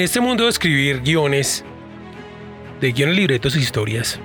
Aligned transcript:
este 0.00 0.20
mundo 0.20 0.44
de 0.44 0.50
escribir 0.50 1.02
guiones, 1.02 1.64
de 2.80 2.92
guiones, 2.92 3.16
libretos 3.16 3.54
e 3.56 3.60
historias, 3.60 4.18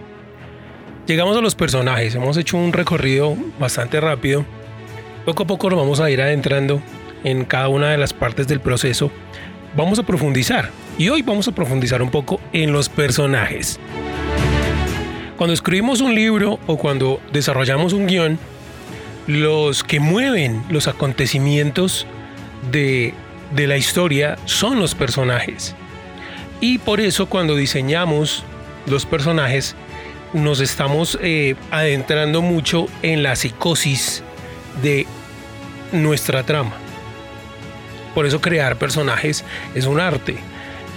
llegamos 1.06 1.36
a 1.36 1.42
los 1.42 1.56
personajes. 1.56 2.16
Hemos 2.16 2.38
hecho 2.38 2.58
un 2.58 2.72
recorrido 2.72 3.36
bastante 3.60 4.00
rápido. 4.00 4.46
Poco 5.26 5.44
a 5.44 5.48
poco 5.48 5.70
nos 5.70 5.80
vamos 5.80 6.00
a 6.00 6.10
ir 6.10 6.22
adentrando 6.22 6.82
en 7.24 7.46
cada 7.46 7.68
una 7.68 7.90
de 7.90 7.98
las 7.98 8.14
partes 8.14 8.48
del 8.48 8.60
proceso. 8.62 9.12
Vamos 9.76 10.00
a 10.00 10.04
profundizar. 10.04 10.70
Y 10.98 11.10
hoy 11.10 11.22
vamos 11.22 11.48
a 11.48 11.52
profundizar 11.52 12.02
un 12.02 12.10
poco 12.10 12.40
en 12.54 12.72
los 12.72 12.88
personajes. 12.88 13.80
Cuando 15.36 15.54
escribimos 15.54 16.00
un 16.00 16.16
libro 16.16 16.60
o 16.68 16.78
cuando 16.78 17.20
desarrollamos 17.34 17.92
un 17.92 18.08
guion, 18.08 18.40
los 19.28 19.84
que 19.84 20.00
mueven 20.00 20.64
los 20.70 20.88
acontecimientos 20.88 22.08
de, 22.72 23.14
la 23.56 23.78
historia 23.78 24.38
son 24.46 24.80
los 24.80 24.96
personajes. 24.96 25.76
Y 26.62 26.78
por 26.78 27.00
eso 27.00 27.28
cuando 27.28 27.56
diseñamos 27.56 28.44
los 28.86 29.06
personajes, 29.06 29.76
nos 30.34 30.60
estamos 30.60 31.18
eh, 31.22 31.56
adentrando 31.72 32.42
mucho 32.42 32.88
en 33.02 33.24
la 33.24 33.36
psicosis 33.36 34.24
de 34.82 35.06
nuestra 35.92 36.44
trama. 36.44 36.74
Por 38.14 38.26
eso 38.26 38.42
crear 38.42 38.78
personajes 38.78 39.44
es 39.76 39.86
un 39.86 40.00
arte. 40.00 40.38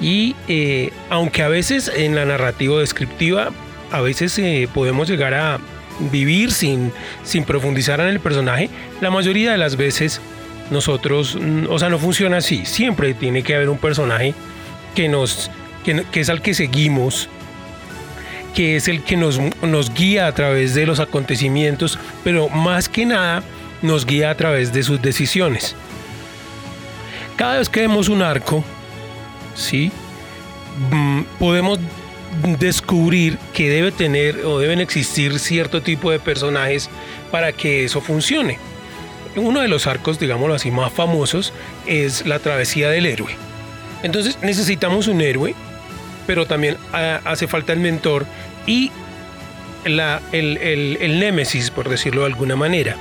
Y 0.00 0.36
eh, 0.46 0.92
aunque 1.10 1.42
a 1.42 1.48
veces 1.48 1.90
en 1.94 2.14
la 2.14 2.24
narrativa 2.24 2.78
descriptiva, 2.78 3.50
a 3.90 4.00
veces 4.00 4.38
eh, 4.38 4.68
podemos 4.72 5.08
llegar 5.08 5.34
a 5.34 5.58
vivir 6.12 6.52
sin, 6.52 6.92
sin 7.24 7.44
profundizar 7.44 8.00
en 8.00 8.06
el 8.08 8.20
personaje, 8.20 8.70
la 9.00 9.10
mayoría 9.10 9.52
de 9.52 9.58
las 9.58 9.76
veces 9.76 10.20
nosotros, 10.70 11.36
mm, 11.40 11.66
o 11.68 11.78
sea, 11.78 11.88
no 11.88 11.98
funciona 11.98 12.38
así. 12.38 12.64
Siempre 12.64 13.14
tiene 13.14 13.42
que 13.42 13.54
haber 13.54 13.68
un 13.68 13.78
personaje 13.78 14.34
que 14.94 15.08
nos, 15.08 15.50
que, 15.84 16.20
es 16.20 16.28
al 16.28 16.42
que 16.42 16.54
seguimos, 16.54 17.28
que 18.54 18.76
es 18.76 18.88
el 18.88 19.02
que 19.02 19.16
nos, 19.16 19.38
nos 19.62 19.94
guía 19.94 20.26
a 20.26 20.32
través 20.32 20.74
de 20.74 20.86
los 20.86 21.00
acontecimientos, 21.00 21.98
pero 22.24 22.48
más 22.48 22.88
que 22.88 23.06
nada 23.06 23.42
nos 23.82 24.04
guía 24.04 24.30
a 24.30 24.34
través 24.34 24.72
de 24.72 24.82
sus 24.82 25.00
decisiones. 25.00 25.74
Cada 27.36 27.58
vez 27.58 27.68
que 27.68 27.80
vemos 27.80 28.08
un 28.08 28.22
arco, 28.22 28.64
¿sí? 29.54 29.92
Mm, 30.90 31.22
podemos 31.38 31.78
descubrir 32.58 33.38
que 33.52 33.70
debe 33.70 33.92
tener 33.92 34.44
o 34.44 34.58
deben 34.58 34.80
existir 34.80 35.38
cierto 35.38 35.82
tipo 35.82 36.10
de 36.10 36.18
personajes 36.18 36.90
para 37.30 37.52
que 37.52 37.84
eso 37.84 38.00
funcione. 38.00 38.58
Uno 39.38 39.60
de 39.60 39.68
los 39.68 39.86
arcos, 39.86 40.18
digámoslo 40.18 40.54
así, 40.54 40.70
más 40.70 40.92
famosos 40.92 41.52
es 41.86 42.26
la 42.26 42.38
travesía 42.38 42.90
del 42.90 43.06
héroe. 43.06 43.36
Entonces 44.02 44.38
necesitamos 44.42 45.08
un 45.08 45.20
héroe, 45.20 45.54
pero 46.26 46.46
también 46.46 46.76
ah, 46.92 47.20
hace 47.24 47.46
falta 47.48 47.72
el 47.72 47.80
mentor 47.80 48.26
y 48.66 48.90
la, 49.84 50.20
el, 50.32 50.56
el, 50.58 50.98
el 51.00 51.18
némesis, 51.18 51.70
por 51.70 51.88
decirlo 51.88 52.22
de 52.22 52.26
alguna 52.28 52.56
manera. 52.56 52.96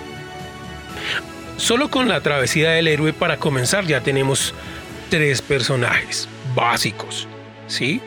Solo 1.58 1.90
con 1.90 2.08
la 2.08 2.22
travesía 2.22 2.72
del 2.72 2.88
héroe 2.88 3.14
para 3.14 3.38
comenzar 3.38 3.86
ya 3.86 4.02
tenemos 4.02 4.54
tres 5.10 5.42
personajes 5.42 6.30
básicos, 6.56 7.28
¿sí? 7.68 8.02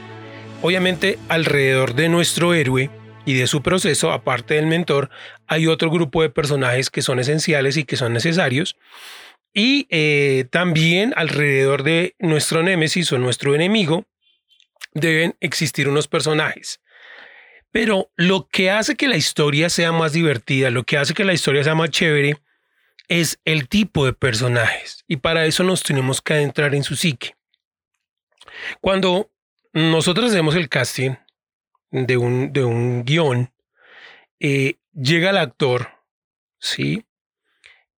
Obviamente 0.62 1.18
alrededor 1.28 1.94
de 1.94 2.08
nuestro 2.08 2.54
héroe 2.54 2.90
y 3.30 3.34
de 3.34 3.46
su 3.46 3.62
proceso, 3.62 4.10
aparte 4.10 4.54
del 4.54 4.66
mentor, 4.66 5.08
hay 5.46 5.68
otro 5.68 5.88
grupo 5.88 6.20
de 6.20 6.30
personajes 6.30 6.90
que 6.90 7.00
son 7.00 7.20
esenciales 7.20 7.76
y 7.76 7.84
que 7.84 7.96
son 7.96 8.12
necesarios. 8.12 8.76
Y 9.54 9.86
eh, 9.90 10.46
también 10.50 11.12
alrededor 11.16 11.84
de 11.84 12.16
nuestro 12.18 12.64
némesis 12.64 13.12
o 13.12 13.18
nuestro 13.18 13.54
enemigo 13.54 14.04
deben 14.94 15.36
existir 15.38 15.88
unos 15.88 16.08
personajes. 16.08 16.80
Pero 17.70 18.10
lo 18.16 18.48
que 18.48 18.72
hace 18.72 18.96
que 18.96 19.06
la 19.06 19.16
historia 19.16 19.70
sea 19.70 19.92
más 19.92 20.12
divertida, 20.12 20.70
lo 20.70 20.82
que 20.82 20.98
hace 20.98 21.14
que 21.14 21.24
la 21.24 21.32
historia 21.32 21.62
sea 21.62 21.76
más 21.76 21.90
chévere, 21.90 22.36
es 23.06 23.38
el 23.44 23.68
tipo 23.68 24.04
de 24.06 24.12
personajes. 24.12 25.04
Y 25.06 25.18
para 25.18 25.46
eso 25.46 25.62
nos 25.62 25.84
tenemos 25.84 26.20
que 26.20 26.32
adentrar 26.32 26.74
en 26.74 26.82
su 26.82 26.96
psique. 26.96 27.36
Cuando 28.80 29.30
nosotros 29.72 30.32
hacemos 30.32 30.56
el 30.56 30.68
casting 30.68 31.12
de 31.90 32.16
un, 32.16 32.52
de 32.52 32.64
un 32.64 33.04
guion, 33.04 33.52
eh, 34.38 34.76
llega 34.94 35.30
el 35.30 35.36
actor, 35.36 35.88
¿sí? 36.58 37.04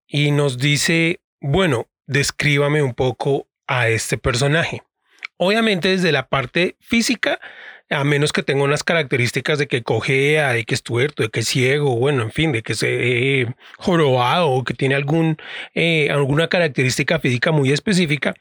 Y 0.07 0.31
nos 0.31 0.57
dice, 0.57 1.21
bueno, 1.39 1.87
descríbame 2.05 2.81
un 2.81 2.93
poco 2.93 3.47
a 3.67 3.89
este 3.89 4.17
personaje. 4.17 4.83
Obviamente 5.37 5.89
desde 5.89 6.11
la 6.11 6.27
parte 6.27 6.75
física, 6.79 7.39
a 7.89 8.03
menos 8.03 8.31
que 8.31 8.43
tenga 8.43 8.63
unas 8.63 8.83
características 8.83 9.57
de 9.57 9.67
que 9.67 9.83
cojea, 9.83 10.53
de 10.53 10.63
que 10.63 10.75
es 10.75 10.83
tuerto, 10.83 11.23
de 11.23 11.29
que 11.29 11.41
es 11.41 11.47
ciego, 11.47 11.95
bueno, 11.95 12.23
en 12.23 12.31
fin, 12.31 12.51
de 12.51 12.61
que 12.61 12.75
se 12.75 13.41
eh, 13.41 13.55
jorobado 13.77 14.49
o 14.49 14.63
que 14.63 14.73
tiene 14.73 14.95
algún, 14.95 15.37
eh, 15.73 16.09
alguna 16.11 16.47
característica 16.47 17.19
física 17.19 17.51
muy 17.51 17.71
específica, 17.71 18.33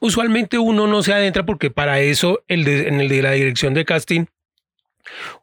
usualmente 0.00 0.58
uno 0.58 0.86
no 0.86 1.02
se 1.02 1.12
adentra 1.12 1.44
porque 1.44 1.70
para 1.70 2.00
eso 2.00 2.42
el 2.48 2.66
en 2.66 3.00
el 3.00 3.08
de 3.08 3.22
la 3.22 3.32
dirección 3.32 3.74
de 3.74 3.84
casting 3.84 4.26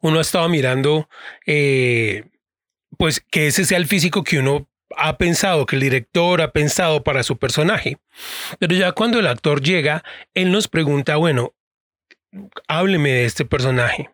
uno 0.00 0.18
ha 0.18 0.22
estado 0.22 0.48
mirando 0.48 1.08
eh, 1.46 2.24
pues 2.96 3.20
que 3.20 3.48
ese 3.48 3.64
sea 3.64 3.78
el 3.78 3.86
físico 3.86 4.24
que 4.24 4.38
uno 4.38 4.68
ha 4.96 5.18
pensado, 5.18 5.66
que 5.66 5.76
el 5.76 5.82
director 5.82 6.40
ha 6.40 6.52
pensado 6.52 7.04
para 7.04 7.22
su 7.22 7.36
personaje. 7.36 7.98
Pero 8.58 8.74
ya 8.74 8.92
cuando 8.92 9.18
el 9.18 9.26
actor 9.26 9.62
llega, 9.62 10.02
él 10.34 10.50
nos 10.50 10.68
pregunta, 10.68 11.16
bueno, 11.16 11.54
hábleme 12.66 13.10
de 13.10 13.24
este 13.24 13.44
personaje, 13.44 14.10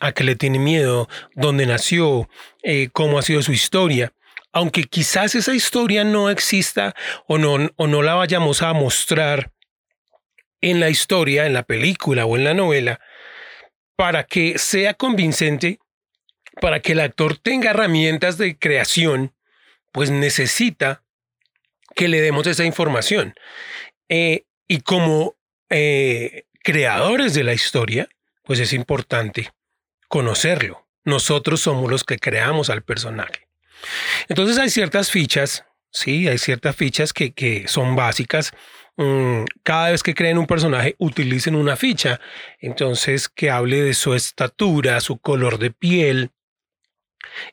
a 0.00 0.12
qué 0.12 0.24
le 0.24 0.36
tiene 0.36 0.58
miedo, 0.58 1.08
dónde 1.34 1.66
nació, 1.66 2.28
eh, 2.62 2.88
cómo 2.92 3.18
ha 3.18 3.22
sido 3.22 3.42
su 3.42 3.52
historia. 3.52 4.12
Aunque 4.52 4.84
quizás 4.84 5.34
esa 5.34 5.54
historia 5.54 6.04
no 6.04 6.30
exista 6.30 6.94
o 7.26 7.36
no, 7.36 7.70
o 7.76 7.86
no 7.86 8.02
la 8.02 8.14
vayamos 8.14 8.62
a 8.62 8.72
mostrar 8.72 9.52
en 10.62 10.80
la 10.80 10.88
historia, 10.88 11.46
en 11.46 11.52
la 11.52 11.64
película 11.64 12.24
o 12.24 12.36
en 12.36 12.44
la 12.44 12.54
novela, 12.54 13.00
para 13.96 14.24
que 14.24 14.58
sea 14.58 14.94
convincente, 14.94 15.80
para 16.60 16.80
que 16.80 16.92
el 16.92 17.00
actor 17.00 17.36
tenga 17.36 17.70
herramientas 17.70 18.38
de 18.38 18.58
creación, 18.58 19.34
pues 19.92 20.10
necesita 20.10 21.02
que 21.94 22.08
le 22.08 22.20
demos 22.20 22.46
esa 22.46 22.64
información. 22.64 23.34
Eh, 24.08 24.44
y 24.68 24.80
como 24.80 25.36
eh, 25.70 26.44
creadores 26.62 27.34
de 27.34 27.44
la 27.44 27.54
historia, 27.54 28.08
pues 28.44 28.60
es 28.60 28.72
importante 28.72 29.52
conocerlo. 30.08 30.86
Nosotros 31.04 31.60
somos 31.60 31.90
los 31.90 32.04
que 32.04 32.18
creamos 32.18 32.68
al 32.70 32.82
personaje. 32.82 33.48
Entonces 34.28 34.58
hay 34.58 34.70
ciertas 34.70 35.10
fichas, 35.10 35.64
sí, 35.96 36.28
hay 36.28 36.38
ciertas 36.38 36.76
fichas 36.76 37.12
que, 37.12 37.32
que 37.32 37.66
son 37.68 37.96
básicas 37.96 38.52
Mm, 38.98 39.44
cada 39.62 39.90
vez 39.90 40.02
que 40.02 40.14
creen 40.14 40.38
un 40.38 40.46
personaje 40.46 40.94
utilicen 40.98 41.54
una 41.54 41.76
ficha. 41.76 42.20
Entonces, 42.60 43.28
que 43.28 43.50
hable 43.50 43.82
de 43.82 43.94
su 43.94 44.14
estatura, 44.14 45.00
su 45.00 45.18
color 45.18 45.58
de 45.58 45.70
piel, 45.70 46.30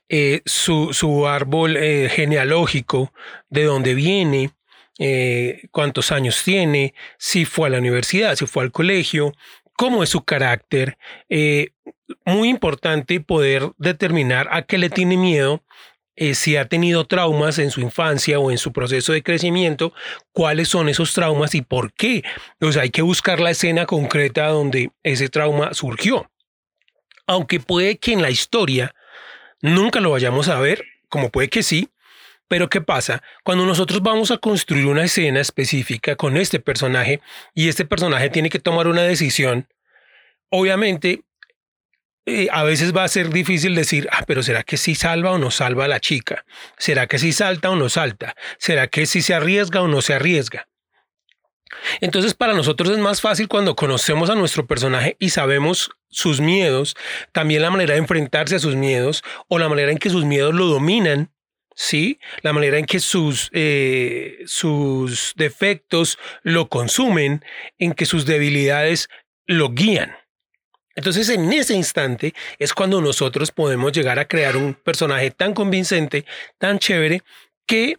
eh, 0.09 0.41
su, 0.45 1.27
árbol 1.27 1.77
eh, 1.77 2.09
genealógico, 2.09 3.13
de 3.49 3.65
dónde 3.65 3.93
viene, 3.93 4.51
eh, 4.99 5.63
cuántos 5.71 6.11
años 6.11 6.41
tiene, 6.43 6.93
si 7.17 7.45
fue 7.45 7.67
a 7.67 7.71
la 7.71 7.79
universidad, 7.79 8.35
si 8.35 8.45
fue 8.45 8.63
al 8.63 8.71
colegio, 8.71 9.33
cómo 9.75 10.03
es 10.03 10.09
su 10.09 10.23
carácter. 10.23 10.97
muy 12.25 12.49
importante 12.49 13.19
poder 13.19 13.71
determinar 13.77 14.47
a 14.51 14.63
qué 14.63 14.77
le 14.77 14.89
tiene 14.89 15.17
miedo 15.17 15.63
eh, 16.15 16.35
si 16.35 16.57
ha 16.57 16.67
tenido 16.67 17.05
traumas 17.05 17.57
en 17.57 17.71
su 17.71 17.81
infancia 17.81 18.39
o 18.39 18.51
en 18.51 18.57
su 18.57 18.71
proceso 18.71 19.13
de 19.13 19.23
crecimiento, 19.23 19.93
cuáles 20.31 20.69
son 20.69 20.89
esos 20.89 21.13
traumas 21.13 21.55
y 21.55 21.61
por 21.61 21.93
qué. 21.93 22.23
O 22.61 22.67
hay 22.79 22.89
que 22.89 23.01
buscar 23.01 23.39
la 23.39 23.51
escena 23.51 23.85
concreta 23.85 24.47
donde 24.47 24.91
ese 25.01 25.29
trauma 25.29 25.73
surgió. 25.73 26.29
Aunque 27.25 27.59
puede 27.59 27.97
que 27.97 28.13
en 28.13 28.21
la 28.21 28.29
historia 28.29 28.93
nunca 29.61 29.99
lo 29.99 30.11
vayamos 30.11 30.49
a 30.49 30.59
ver, 30.59 30.83
como 31.09 31.29
puede 31.29 31.49
que 31.49 31.63
sí, 31.63 31.89
pero 32.47 32.69
¿qué 32.69 32.81
pasa? 32.81 33.23
Cuando 33.43 33.65
nosotros 33.65 34.03
vamos 34.03 34.29
a 34.29 34.37
construir 34.37 34.85
una 34.85 35.05
escena 35.05 35.39
específica 35.39 36.15
con 36.15 36.37
este 36.37 36.59
personaje 36.59 37.21
y 37.55 37.69
este 37.69 37.85
personaje 37.85 38.29
tiene 38.29 38.49
que 38.49 38.59
tomar 38.59 38.87
una 38.87 39.01
decisión, 39.01 39.67
obviamente 40.49 41.23
a 42.51 42.63
veces 42.63 42.95
va 42.95 43.03
a 43.03 43.09
ser 43.09 43.29
difícil 43.29 43.75
decir, 43.75 44.07
ah, 44.11 44.23
pero 44.25 44.43
¿será 44.43 44.63
que 44.63 44.77
sí 44.77 44.95
salva 44.95 45.31
o 45.31 45.37
no 45.37 45.51
salva 45.51 45.85
a 45.85 45.89
la 45.89 45.99
chica? 45.99 46.45
¿Será 46.77 47.07
que 47.07 47.19
sí 47.19 47.33
salta 47.33 47.69
o 47.69 47.75
no 47.75 47.89
salta? 47.89 48.35
¿Será 48.57 48.87
que 48.87 49.05
sí 49.05 49.21
se 49.21 49.33
arriesga 49.33 49.81
o 49.81 49.87
no 49.87 50.01
se 50.01 50.13
arriesga? 50.13 50.67
Entonces 52.01 52.33
para 52.33 52.53
nosotros 52.53 52.89
es 52.89 52.97
más 52.97 53.19
fácil 53.19 53.47
cuando 53.47 53.75
conocemos 53.75 54.29
a 54.29 54.35
nuestro 54.35 54.65
personaje 54.65 55.17
y 55.19 55.29
sabemos 55.29 55.91
sus 56.09 56.39
miedos, 56.39 56.95
también 57.31 57.61
la 57.61 57.71
manera 57.71 57.93
de 57.93 57.99
enfrentarse 57.99 58.55
a 58.55 58.59
sus 58.59 58.75
miedos 58.75 59.23
o 59.47 59.59
la 59.59 59.69
manera 59.69 59.91
en 59.91 59.97
que 59.97 60.09
sus 60.09 60.25
miedos 60.25 60.53
lo 60.53 60.67
dominan, 60.67 61.31
¿sí? 61.75 62.19
La 62.41 62.53
manera 62.53 62.77
en 62.77 62.85
que 62.85 62.99
sus, 62.99 63.49
eh, 63.53 64.43
sus 64.45 65.33
defectos 65.35 66.19
lo 66.43 66.69
consumen, 66.69 67.43
en 67.79 67.93
que 67.93 68.05
sus 68.05 68.25
debilidades 68.25 69.09
lo 69.45 69.69
guían. 69.69 70.15
Entonces 70.95 71.29
en 71.29 71.51
ese 71.51 71.73
instante 71.73 72.33
es 72.59 72.73
cuando 72.73 73.01
nosotros 73.01 73.51
podemos 73.51 73.91
llegar 73.91 74.19
a 74.19 74.27
crear 74.27 74.57
un 74.57 74.73
personaje 74.73 75.31
tan 75.31 75.53
convincente, 75.53 76.25
tan 76.57 76.79
chévere, 76.79 77.21
que 77.65 77.97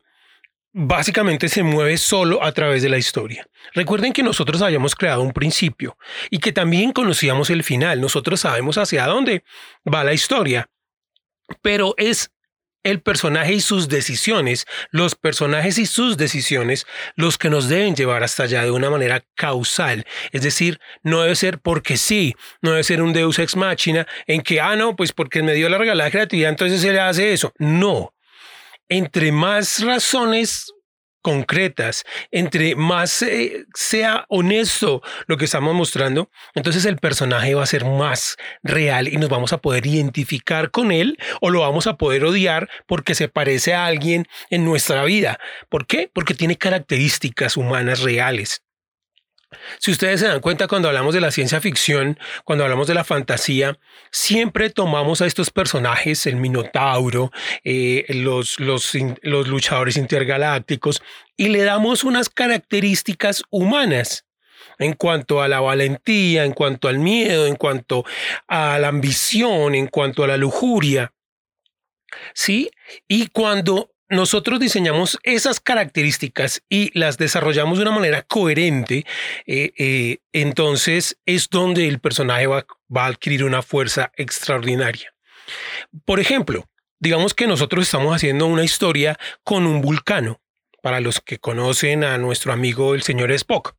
básicamente 0.72 1.48
se 1.48 1.62
mueve 1.62 1.96
solo 1.96 2.42
a 2.42 2.52
través 2.52 2.82
de 2.82 2.88
la 2.88 2.98
historia. 2.98 3.46
Recuerden 3.72 4.12
que 4.12 4.22
nosotros 4.22 4.60
habíamos 4.60 4.94
creado 4.94 5.22
un 5.22 5.32
principio 5.32 5.96
y 6.30 6.38
que 6.38 6.52
también 6.52 6.92
conocíamos 6.92 7.48
el 7.50 7.62
final. 7.62 8.00
Nosotros 8.00 8.40
sabemos 8.40 8.76
hacia 8.76 9.06
dónde 9.06 9.44
va 9.92 10.04
la 10.04 10.12
historia, 10.12 10.68
pero 11.62 11.94
es 11.96 12.30
el 12.84 13.00
personaje 13.00 13.54
y 13.54 13.60
sus 13.60 13.88
decisiones, 13.88 14.66
los 14.90 15.14
personajes 15.16 15.78
y 15.78 15.86
sus 15.86 16.16
decisiones, 16.16 16.86
los 17.16 17.38
que 17.38 17.50
nos 17.50 17.68
deben 17.68 17.96
llevar 17.96 18.22
hasta 18.22 18.44
allá 18.44 18.62
de 18.62 18.70
una 18.70 18.90
manera 18.90 19.24
causal. 19.34 20.04
Es 20.30 20.42
decir, 20.42 20.78
no 21.02 21.22
debe 21.22 21.34
ser 21.34 21.58
porque 21.58 21.96
sí, 21.96 22.34
no 22.60 22.70
debe 22.70 22.84
ser 22.84 23.02
un 23.02 23.12
deus 23.12 23.38
ex 23.38 23.56
machina 23.56 24.06
en 24.26 24.42
que, 24.42 24.60
ah, 24.60 24.76
no, 24.76 24.94
pues 24.94 25.12
porque 25.12 25.42
me 25.42 25.54
dio 25.54 25.68
la 25.68 25.78
regalada 25.78 26.10
creatividad, 26.10 26.50
entonces 26.50 26.80
se 26.80 26.92
le 26.92 27.00
hace 27.00 27.32
eso. 27.32 27.52
No. 27.58 28.14
Entre 28.88 29.32
más 29.32 29.82
razones 29.82 30.74
concretas, 31.24 32.04
entre 32.30 32.76
más 32.76 33.24
sea 33.72 34.26
honesto 34.28 35.02
lo 35.26 35.38
que 35.38 35.46
estamos 35.46 35.74
mostrando, 35.74 36.30
entonces 36.54 36.84
el 36.84 36.98
personaje 36.98 37.54
va 37.54 37.62
a 37.62 37.66
ser 37.66 37.86
más 37.86 38.36
real 38.62 39.08
y 39.08 39.16
nos 39.16 39.30
vamos 39.30 39.54
a 39.54 39.58
poder 39.58 39.86
identificar 39.86 40.70
con 40.70 40.92
él 40.92 41.16
o 41.40 41.48
lo 41.48 41.60
vamos 41.60 41.86
a 41.86 41.96
poder 41.96 42.26
odiar 42.26 42.68
porque 42.86 43.14
se 43.14 43.28
parece 43.28 43.72
a 43.72 43.86
alguien 43.86 44.26
en 44.50 44.66
nuestra 44.66 45.02
vida. 45.04 45.38
¿Por 45.70 45.86
qué? 45.86 46.10
Porque 46.12 46.34
tiene 46.34 46.58
características 46.58 47.56
humanas 47.56 48.00
reales. 48.00 48.63
Si 49.78 49.90
ustedes 49.90 50.20
se 50.20 50.26
dan 50.26 50.40
cuenta 50.40 50.68
cuando 50.68 50.88
hablamos 50.88 51.14
de 51.14 51.20
la 51.20 51.30
ciencia 51.30 51.60
ficción, 51.60 52.18
cuando 52.44 52.64
hablamos 52.64 52.86
de 52.86 52.94
la 52.94 53.04
fantasía, 53.04 53.78
siempre 54.10 54.70
tomamos 54.70 55.20
a 55.22 55.26
estos 55.26 55.50
personajes, 55.50 56.26
el 56.26 56.36
Minotauro, 56.36 57.30
eh, 57.64 58.04
los, 58.08 58.60
los, 58.60 58.92
los 59.22 59.48
luchadores 59.48 59.96
intergalácticos, 59.96 61.02
y 61.36 61.48
le 61.48 61.62
damos 61.62 62.04
unas 62.04 62.28
características 62.28 63.42
humanas 63.50 64.24
en 64.78 64.94
cuanto 64.94 65.42
a 65.42 65.48
la 65.48 65.60
valentía, 65.60 66.44
en 66.44 66.52
cuanto 66.52 66.88
al 66.88 66.98
miedo, 66.98 67.46
en 67.46 67.56
cuanto 67.56 68.04
a 68.48 68.78
la 68.78 68.88
ambición, 68.88 69.74
en 69.74 69.86
cuanto 69.86 70.24
a 70.24 70.28
la 70.28 70.36
lujuria. 70.36 71.12
¿Sí? 72.34 72.70
Y 73.08 73.28
cuando 73.28 73.93
nosotros 74.08 74.60
diseñamos 74.60 75.18
esas 75.22 75.60
características 75.60 76.62
y 76.68 76.96
las 76.98 77.18
desarrollamos 77.18 77.78
de 77.78 77.82
una 77.82 77.92
manera 77.92 78.22
coherente, 78.22 79.06
eh, 79.46 79.72
eh, 79.76 80.18
entonces 80.32 81.18
es 81.26 81.48
donde 81.48 81.88
el 81.88 81.98
personaje 82.00 82.46
va, 82.46 82.66
va 82.94 83.04
a 83.04 83.08
adquirir 83.08 83.44
una 83.44 83.62
fuerza 83.62 84.12
extraordinaria. 84.16 85.14
Por 86.04 86.20
ejemplo, 86.20 86.68
digamos 86.98 87.34
que 87.34 87.46
nosotros 87.46 87.84
estamos 87.84 88.14
haciendo 88.14 88.46
una 88.46 88.64
historia 88.64 89.18
con 89.42 89.66
un 89.66 89.80
vulcano, 89.80 90.40
para 90.84 91.00
los 91.00 91.22
que 91.22 91.38
conocen 91.38 92.04
a 92.04 92.18
nuestro 92.18 92.52
amigo 92.52 92.94
el 92.94 93.00
señor 93.00 93.32
Spock. 93.32 93.74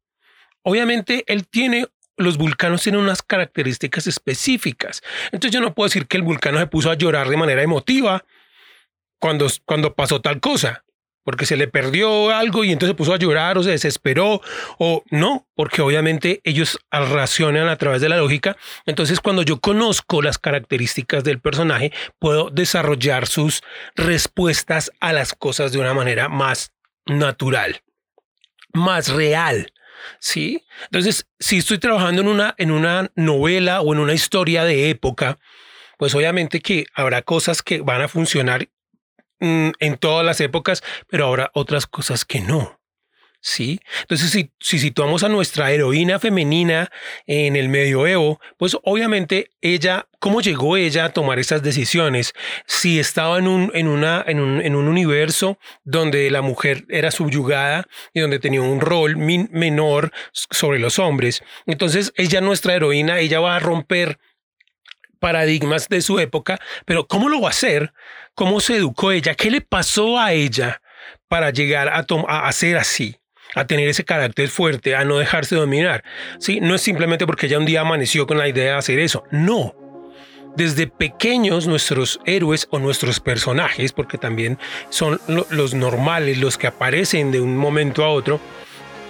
Obviamente 0.64 1.24
él 1.28 1.48
tiene 1.48 1.86
los 2.18 2.38
vulcanos 2.38 2.82
tienen 2.82 3.02
unas 3.02 3.22
características 3.22 4.08
específicas. 4.08 5.04
Entonces 5.26 5.52
yo 5.52 5.62
no 5.62 5.76
puedo 5.76 5.88
decir 5.88 6.08
que 6.08 6.18
el 6.18 6.24
vulcano 6.24 6.58
se 6.58 6.66
puso 6.66 6.90
a 6.90 6.96
llorar 6.96 7.30
de 7.30 7.38
manera 7.38 7.62
emotiva 7.62 8.26
cuando, 9.26 9.48
cuando 9.66 9.96
pasó 9.96 10.22
tal 10.22 10.40
cosa, 10.40 10.86
porque 11.24 11.48
se 11.48 11.58
le 11.58 11.68
perdió 11.68 12.30
algo 12.30 12.64
y 12.64 12.72
entonces 12.72 12.92
se 12.92 12.96
puso 12.96 13.12
a 13.12 13.18
llorar 13.18 13.58
o 13.58 13.64
se 13.64 13.72
desesperó 13.72 14.40
o 14.78 15.02
no, 15.10 15.48
porque 15.56 15.82
obviamente 15.82 16.42
ellos 16.44 16.80
racionan 16.92 17.68
a 17.68 17.76
través 17.76 18.02
de 18.04 18.10
la 18.10 18.18
lógica. 18.18 18.56
Entonces 18.86 19.20
cuando 19.20 19.42
yo 19.42 19.60
conozco 19.60 20.22
las 20.22 20.38
características 20.38 21.24
del 21.24 21.40
personaje, 21.40 21.92
puedo 22.20 22.52
desarrollar 22.52 23.26
sus 23.26 23.64
respuestas 23.96 24.92
a 25.00 25.12
las 25.12 25.34
cosas 25.34 25.72
de 25.72 25.80
una 25.80 25.96
manera 25.96 26.30
más 26.30 26.72
natural, 27.08 27.82
más 28.74 29.10
real. 29.10 29.74
¿Sí? 30.20 30.64
Entonces, 30.84 31.26
si 31.40 31.58
estoy 31.58 31.80
trabajando 31.80 32.22
en 32.22 32.28
una, 32.28 32.54
en 32.60 32.70
una 32.70 33.10
novela 33.16 33.82
o 33.82 33.92
en 33.92 34.00
una 34.00 34.14
historia 34.14 34.64
de 34.64 34.92
época, 34.92 35.40
pues 35.98 36.14
obviamente 36.14 36.62
que 36.62 36.86
habrá 36.94 37.24
cosas 37.24 37.64
que 37.64 37.82
van 37.82 38.04
a 38.04 38.08
funcionar 38.08 38.68
Mm, 39.40 39.72
en 39.80 39.98
todas 39.98 40.26
las 40.26 40.40
épocas, 40.40 40.82
pero 41.10 41.26
ahora 41.26 41.52
otras 41.54 41.88
cosas 41.88 42.24
que 42.24 42.40
no. 42.40 42.80
¿Sí? 43.42 43.80
Entonces, 44.02 44.32
si, 44.32 44.52
si, 44.60 44.80
situamos 44.80 45.22
a 45.22 45.30
nuestra 45.30 45.72
heroína 45.72 46.18
femenina 46.18 46.90
en 47.28 47.56
el 47.56 47.70
medioevo, 47.70 48.40
pues 48.58 48.76
obviamente 48.82 49.52
ella, 49.62 50.08
¿cómo 50.18 50.42
llegó 50.42 50.78
ella 50.78 51.06
a 51.06 51.14
tomar 51.14 51.38
esas 51.38 51.62
decisiones? 51.62 52.34
Si 52.66 52.98
estaba 52.98 53.38
en 53.38 53.48
un, 53.48 53.72
en, 53.76 53.88
una, 53.88 54.24
en, 54.26 54.40
un, 54.40 54.62
en 54.62 54.76
un 54.76 54.88
universo 54.88 55.60
donde 55.84 56.32
la 56.32 56.42
mujer 56.42 56.86
era 56.90 57.12
subyugada 57.12 57.86
y 58.16 58.22
donde 58.22 58.40
tenía 58.40 58.64
un 58.64 58.82
rol 58.82 59.16
menor 59.16 60.12
sobre 60.34 60.80
los 60.80 60.98
hombres. 60.98 61.44
Entonces, 61.68 62.14
ella, 62.16 62.42
nuestra 62.42 62.74
heroína, 62.74 63.20
ella 63.20 63.42
va 63.42 63.58
a 63.58 63.60
romper 63.60 64.18
paradigmas 65.26 65.90
de 65.90 66.02
su 66.02 66.20
época, 66.20 66.60
pero 66.86 67.08
¿cómo 67.08 67.30
lo 67.30 67.42
va 67.42 67.48
a 67.48 67.50
hacer? 67.50 67.94
¿Cómo 68.36 68.60
se 68.60 68.76
educó 68.76 69.12
ella? 69.12 69.34
¿Qué 69.34 69.50
le 69.50 69.60
pasó 69.60 70.20
a 70.20 70.34
ella 70.34 70.84
para 71.28 71.50
llegar 71.50 71.88
a, 71.88 72.06
a, 72.28 72.48
así? 72.48 73.16
a 73.56 73.66
tener 73.66 73.88
ese 73.88 74.06
carácter 74.06 74.50
fuerte, 74.50 74.96
a 74.96 75.04
no 75.04 75.18
dejarse 75.18 75.56
dominar. 75.56 76.04
¿Sí? 76.38 76.60
No 76.62 76.76
es 76.76 76.82
simplemente 76.82 77.26
porque 77.26 77.48
ella 77.48 77.58
un 77.58 77.66
día 77.66 77.82
amaneció 77.82 78.28
con 78.28 78.38
la 78.38 78.48
idea 78.48 78.74
de 78.74 78.78
hacer 78.78 79.00
eso. 79.00 79.24
No. 79.32 79.74
Desde 80.56 80.86
pequeños 80.86 81.66
nuestros 81.66 82.20
héroes 82.28 82.68
o 82.70 82.78
nuestros 82.78 83.20
personajes, 83.20 83.94
porque 83.94 84.20
también 84.20 84.60
son 84.90 85.20
los 85.50 85.74
normales, 85.74 86.38
los 86.38 86.60
que 86.60 86.68
aparecen 86.68 87.32
de 87.32 87.42
un 87.42 87.58
momento 87.58 88.04
a 88.04 88.10
otro, 88.10 88.40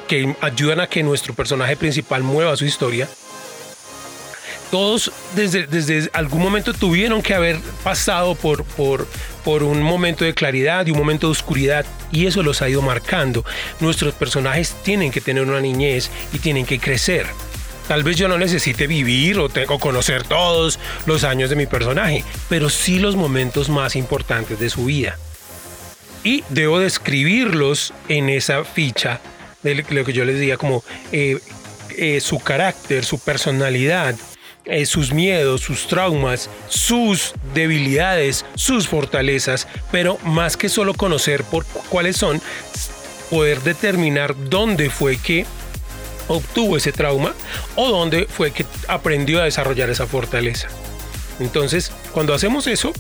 que 0.08 0.34
ayudan 0.40 0.80
a 0.80 0.88
que 0.88 1.04
nuestro 1.04 1.34
personaje 1.34 1.76
principal 1.76 2.24
mueva 2.24 2.56
su 2.56 2.64
historia, 2.64 3.10
todos 4.72 5.12
desde, 5.36 5.68
desde 5.68 6.10
algún 6.14 6.42
momento 6.42 6.74
tuvieron 6.74 7.22
que 7.22 7.34
haber 7.34 7.60
pasado 7.84 8.36
por, 8.36 8.64
por, 8.64 9.08
por 9.44 9.64
un 9.64 9.82
momento 9.82 10.26
de 10.26 10.34
claridad 10.34 10.86
y 10.86 10.92
un 10.92 10.98
momento 10.98 11.28
de 11.28 11.32
oscuridad 11.32 11.86
y 12.12 12.26
eso 12.26 12.44
los 12.44 12.62
ha 12.62 12.70
ido 12.70 12.82
marcando. 12.82 13.46
Nuestros 13.80 14.14
personajes 14.14 14.76
tienen 14.84 15.12
que 15.12 15.22
tener 15.22 15.44
una 15.44 15.62
niñez 15.62 16.10
y 16.34 16.40
tienen 16.40 16.66
que 16.66 16.80
crecer. 16.80 17.28
Tal 17.88 18.04
vez 18.04 18.18
yo 18.18 18.28
no 18.28 18.38
necesite 18.38 18.88
vivir 18.88 19.38
o, 19.38 19.48
tengo, 19.48 19.78
conocer 19.80 20.24
todos 20.24 20.80
los 21.06 21.24
años 21.24 21.52
de 21.52 21.56
mi 21.56 21.68
personaje, 21.68 22.24
pero 22.50 22.70
sí 22.70 22.98
los 22.98 23.16
momentos 23.16 23.70
más 23.70 23.96
importantes 23.96 24.60
de 24.60 24.70
su 24.72 24.86
vida. 24.86 25.18
Y 26.24 26.44
debo 26.50 26.80
describirlos 26.80 27.94
en 28.10 28.30
esa 28.30 28.64
ficha 28.64 29.22
de 29.62 29.76
lo 29.76 30.04
que 30.04 30.14
yo 30.14 30.26
les 30.26 30.40
diga 30.40 30.58
como 30.58 30.84
eh, 31.12 31.40
eh, 31.98 32.20
su 32.22 32.40
carácter, 32.40 33.06
su 33.06 33.20
personalidad, 33.20 34.16
eh, 34.66 34.86
sus 34.86 35.14
miedos, 35.14 35.62
sus 35.62 35.88
traumas, 35.88 36.50
sus 36.68 37.34
debilidades, 37.54 38.46
sus 38.56 38.88
fortalezas, 38.88 39.68
pero 39.92 40.18
más 40.24 40.58
que 40.58 40.70
solo 40.70 40.94
conocer 40.94 41.44
por 41.44 41.66
cuáles 41.66 42.18
son, 42.18 42.42
poder 43.30 43.62
determinar 43.62 44.36
dónde 44.50 44.90
fue 44.90 45.18
que 45.18 45.46
obtuvo 46.28 46.78
ese 46.78 46.92
trauma 46.92 47.34
o 47.76 47.90
dónde 47.90 48.26
fue 48.26 48.52
que 48.52 48.66
aprendió 48.88 49.42
a 49.42 49.46
desarrollar 49.46 49.90
esa 49.90 50.08
fortaleza. 50.08 50.68
Entonces, 51.40 51.92
cuando 52.12 52.34
hacemos 52.34 52.68
eso, 52.68 52.94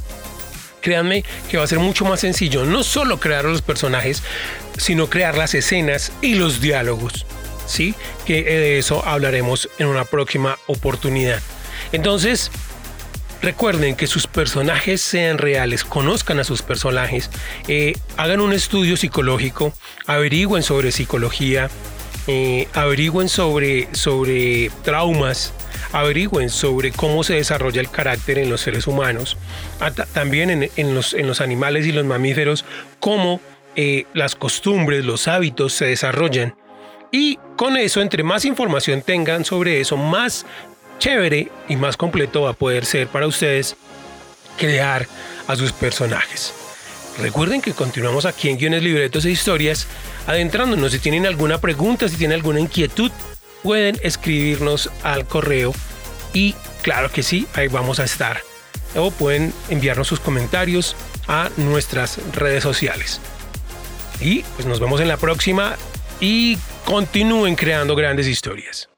créanme 0.81 1.24
que 1.50 1.57
va 1.57 1.63
a 1.63 1.67
ser 1.67 1.79
mucho 1.79 2.05
más 2.05 2.19
sencillo 2.19 2.65
no 2.65 2.84
solo 2.84 3.19
crear 3.19 3.45
los 3.45 3.62
personajes, 3.62 4.22
sino 4.77 5.10
crear 5.10 5.36
las 5.38 5.55
escenas 5.55 6.12
y 6.22 6.36
los 6.36 6.62
diálogos. 6.62 7.25
¿Sí? 7.65 7.95
Que 8.27 8.43
de 8.43 8.77
eso 8.77 9.03
hablaremos 9.03 9.67
en 9.79 9.88
una 9.88 10.05
próxima 10.05 10.60
oportunidad. 10.67 11.41
Entonces, 11.96 12.52
recuerden 13.42 13.96
que 13.96 14.06
sus 14.06 14.28
personajes 14.28 15.00
sean 15.00 15.38
reales, 15.38 15.86
conozcan 15.86 16.40
a 16.40 16.44
sus 16.44 16.62
personajes, 16.62 17.30
eh, 17.70 17.94
hagan 18.18 18.42
un 18.42 18.52
estudio 18.52 18.98
psicológico, 18.98 19.72
averigüen 20.06 20.62
sobre 20.62 20.92
psicología, 20.92 21.70
eh, 22.28 22.68
averigüen 22.74 23.30
sobre, 23.30 23.88
sobre 23.96 24.72
traumas, 24.84 25.54
averigüen 25.94 26.50
sobre 26.50 26.92
cómo 26.92 27.24
se 27.24 27.36
desarrolla 27.36 27.80
el 27.80 27.90
carácter 27.90 28.40
en 28.40 28.50
los 28.50 28.60
seres 28.60 28.88
humanos, 28.88 29.38
también 30.12 30.70
en, 30.75 30.96
los, 30.96 31.14
en, 31.14 31.28
los, 31.28 31.40
animales 31.40 31.86
y 31.86 31.94
los 31.94 32.04
mamíferos, 32.04 32.66
cómo 33.00 33.40
eh, 33.78 34.06
las 34.14 34.36
costumbres, 34.36 35.06
los 35.06 35.30
hábitos 35.30 35.72
se 35.72 35.86
desarrollan. 35.86 36.56
Y 37.10 37.40
con 37.56 37.78
eso, 37.78 38.02
entre 38.02 38.24
más 38.24 38.44
información 38.44 39.02
tengan 39.02 39.46
sobre 39.46 39.80
eso, 39.80 39.96
más 39.96 40.46
chévere 41.00 41.52
y 41.68 41.75
más 41.75 41.98
completo 41.98 42.44
va 42.44 42.52
a 42.52 42.54
poder 42.54 42.86
ser 42.86 43.08
para 43.08 43.28
ustedes 43.28 43.75
crear 44.58 45.08
a 45.48 45.56
sus 45.56 45.72
personajes. 45.72 46.54
Recuerden 47.20 47.62
que 47.62 47.74
continuamos 47.74 48.25
aquí 48.25 48.50
en 48.50 48.58
Guiones 48.58 48.84
Libretos 48.84 49.25
e 49.25 49.32
Historias, 49.32 49.88
adentrándonos. 50.28 50.92
Si 50.92 51.00
tienen 51.00 51.25
alguna 51.25 51.60
pregunta, 51.60 52.10
si 52.10 52.18
tienen 52.18 52.36
alguna 52.36 52.60
inquietud, 52.60 53.12
pueden 53.64 53.98
escribirnos 54.04 54.90
al 55.04 55.25
correo 55.25 55.74
y 56.34 56.56
claro 56.82 57.10
que 57.10 57.24
sí, 57.24 57.48
ahí 57.54 57.68
vamos 57.68 58.00
a 58.00 58.04
estar. 58.04 58.42
O 58.96 59.12
pueden 59.12 59.54
enviarnos 59.70 60.08
sus 60.08 60.20
comentarios 60.20 60.96
a 61.28 61.50
nuestras 61.58 62.20
redes 62.34 62.64
sociales. 62.64 63.22
Y 64.20 64.42
pues 64.56 64.66
nos 64.66 64.80
vemos 64.80 65.02
en 65.02 65.08
la 65.08 65.18
próxima 65.18 65.78
y 66.20 66.58
continúen 66.86 67.56
creando 67.56 67.96
grandes 67.96 68.28
historias. 68.28 68.90